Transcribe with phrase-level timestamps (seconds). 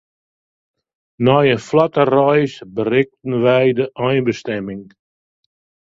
[1.25, 4.85] Nei in flotte reis berikten wy de einbestimming.